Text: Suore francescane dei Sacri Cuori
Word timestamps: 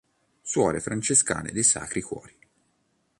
Suore 0.41 0.79
francescane 0.79 1.51
dei 1.51 1.61
Sacri 1.61 2.01
Cuori 2.01 2.35